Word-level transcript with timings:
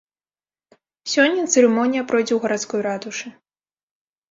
Сёння 1.15 1.43
цырымонія 1.53 2.03
пройдзе 2.09 2.29
ў 2.35 2.39
гарадской 2.47 2.81
ратушы. 2.89 3.27